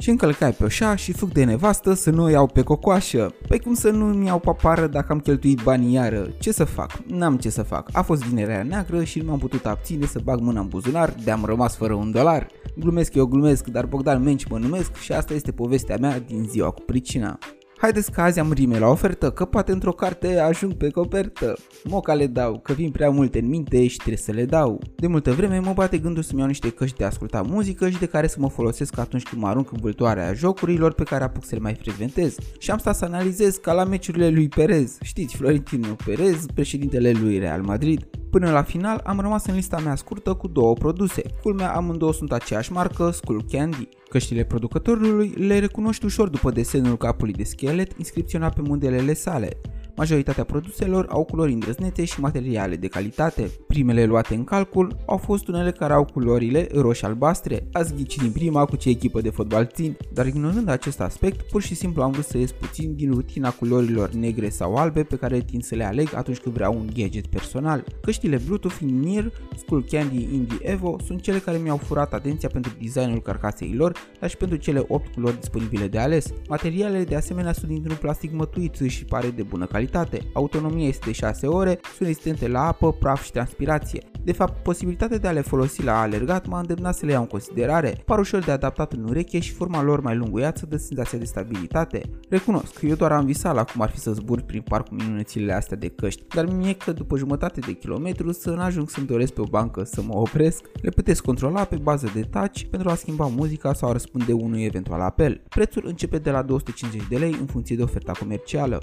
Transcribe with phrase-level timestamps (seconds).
[0.00, 3.34] și încălcai pe oșa și fug de nevastă să nu o iau pe cocoașă.
[3.48, 6.28] Păi cum să nu-mi iau papară dacă am cheltuit banii iară?
[6.38, 6.98] Ce să fac?
[7.06, 7.88] N-am ce să fac.
[7.92, 11.44] A fost vinerea neagră și nu m-am putut abține să bag mâna în buzunar, de-am
[11.44, 12.46] rămas fără un dolar.
[12.76, 16.70] Glumesc eu glumesc, dar Bogdan Menci mă numesc și asta este povestea mea din ziua
[16.70, 17.38] cu pricina.
[17.80, 21.56] Haideți că azi am rime la ofertă, că poate într-o carte ajung pe copertă.
[21.84, 24.80] Moca le dau, că vin prea multe în minte și trebuie să le dau.
[24.96, 28.06] De multă vreme mă bate gândul să-mi iau niște căști de ascultat muzică și de
[28.06, 31.54] care să mă folosesc atunci când mă arunc în vâltoarea jocurilor pe care apuc să
[31.54, 32.36] le mai frecventez.
[32.58, 34.98] Și am stat să analizez ca la meciurile lui Perez.
[35.02, 38.08] Știți, Florentino Perez, președintele lui Real Madrid.
[38.30, 41.22] Până la final am rămas în lista mea scurtă cu două produse.
[41.42, 43.88] Culmea amândouă sunt aceeași marcă, Skull Candy.
[44.08, 49.60] Căștile producătorului le recunoști ușor după desenul capului de schelet inscripționat pe modelele sale.
[50.00, 53.50] Majoritatea produselor au culori îndrăznețe și materiale de calitate.
[53.66, 57.68] Primele luate în calcul au fost unele care au culorile roșii-albastre.
[57.72, 61.62] Ați ghicit din prima cu ce echipă de fotbal țin, dar ignorând acest aspect, pur
[61.62, 65.40] și simplu am vrut să ies puțin din rutina culorilor negre sau albe pe care
[65.40, 67.84] tind să le aleg atunci când vreau un gadget personal.
[68.02, 73.20] Căștile Bluetooth in-ear Skull Candy Indie Evo sunt cele care mi-au furat atenția pentru designul
[73.22, 76.32] carcasei lor, dar și pentru cele 8 culori disponibile de ales.
[76.48, 80.30] Materialele de asemenea sunt dintr-un plastic mătuit și pare de bună calitate calitate.
[80.32, 84.02] Autonomia este de 6 ore, sunt rezistente la apă, praf și transpirație.
[84.24, 87.26] De fapt, posibilitatea de a le folosi la alergat m-a îndemnat să le iau în
[87.26, 88.02] considerare.
[88.04, 92.00] Par ușor de adaptat în ureche și forma lor mai lunguiață dă senzația de stabilitate.
[92.28, 95.52] Recunosc, eu doar am visat la cum ar fi să zbur prin parc cu minunățile
[95.52, 99.32] astea de căști, dar mie că după jumătate de kilometru să nu ajung să-mi doresc
[99.32, 102.94] pe o bancă să mă opresc, le puteți controla pe bază de touch pentru a
[102.94, 105.42] schimba muzica sau a răspunde unui eventual apel.
[105.48, 108.80] Prețul începe de la 250 de lei în funcție de oferta comercială.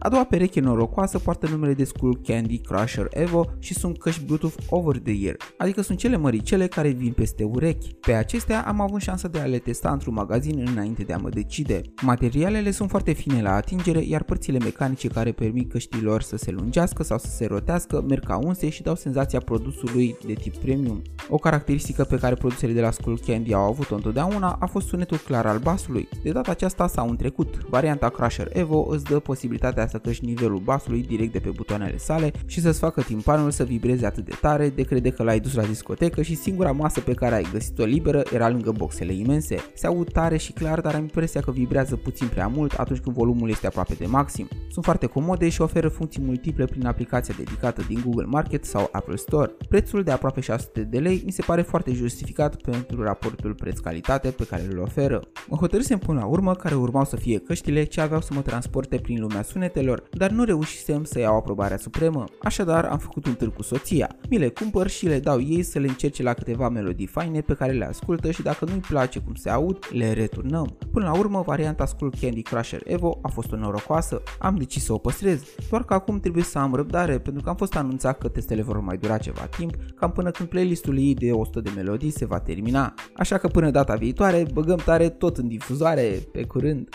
[0.00, 4.56] A doua pereche norocoasă poartă numele de Skull Candy Crusher Evo și sunt căști Bluetooth
[4.68, 7.94] over the ear, adică sunt cele măricele care vin peste urechi.
[7.94, 11.28] Pe acestea am avut șansa de a le testa într-un magazin înainte de a mă
[11.28, 11.82] decide.
[12.02, 17.02] Materialele sunt foarte fine la atingere, iar părțile mecanice care permit căștilor să se lungească
[17.02, 21.02] sau să se rotească merg ca unse și dau senzația produsului de tip premium.
[21.28, 25.16] O caracteristică pe care produsele de la Skull Candy au avut-o întotdeauna a fost sunetul
[25.16, 26.08] clar al basului.
[26.22, 27.58] De data aceasta s-au întrecut.
[27.68, 32.32] Varianta Crusher Evo îți dă posibilitatea să crești nivelul basului direct de pe butoanele sale
[32.46, 35.62] și să-ți facă timpanul să vibreze atât de tare de crede că l-ai dus la
[35.62, 39.56] discotecă și singura masă pe care ai găsit-o liberă era lângă boxele imense.
[39.74, 43.16] Se aud tare și clar, dar am impresia că vibrează puțin prea mult atunci când
[43.16, 44.48] volumul este aproape de maxim.
[44.70, 49.16] Sunt foarte comode și oferă funcții multiple prin aplicația dedicată din Google Market sau Apple
[49.16, 49.50] Store.
[49.68, 54.44] Prețul de aproape 600 de lei mi se pare foarte justificat pentru raportul preț-calitate pe
[54.44, 55.22] care îl oferă.
[55.48, 58.96] Mă hotărâsem până la urmă care urmau să fie căștile ce aveau să mă transporte
[58.96, 63.34] prin lumea sunetelor proiectelor, dar nu reușisem să iau aprobarea supremă, așadar am făcut un
[63.34, 64.16] târg cu soția.
[64.30, 67.54] Mi le cumpăr și le dau ei să le încerce la câteva melodii faine pe
[67.54, 70.76] care le ascultă și dacă nu-i place cum se aud, le returnăm.
[70.92, 74.92] Până la urmă, varianta Skull Candy Crusher Evo a fost o norocoasă, am decis să
[74.92, 78.28] o păstrez, doar că acum trebuie să am răbdare pentru că am fost anunțat că
[78.28, 82.10] testele vor mai dura ceva timp, cam până când playlistul ei de 100 de melodii
[82.10, 82.94] se va termina.
[83.16, 86.88] Așa că până data viitoare, băgăm tare tot în difuzoare, pe curând!